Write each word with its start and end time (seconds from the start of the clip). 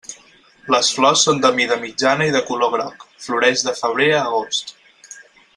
Les 0.75 0.87
flors 0.99 1.25
són 1.27 1.43
de 1.43 1.51
mida 1.59 1.77
mitjana 1.83 2.27
i 2.29 2.33
de 2.37 2.43
color 2.49 2.73
groc, 2.79 3.07
floreix 3.29 3.67
de 3.71 3.79
febrer 3.85 4.13
a 4.17 4.27
agost. 4.27 4.79